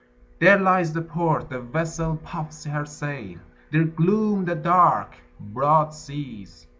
[0.39, 3.37] There lies the port; the vessel puffs her sail:
[3.69, 6.65] There gloom the dark, broad seas.